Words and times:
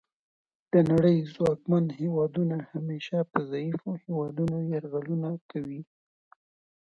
د 0.73 0.75
نړۍ 0.91 1.17
ځواکمن 1.33 1.85
هیوادونه 1.99 2.55
همیشه 2.71 3.17
په 3.31 3.39
ضعیفو 3.51 3.89
هیوادونو 4.03 4.57
یرغلونه 4.73 5.29
کوي 5.51 5.81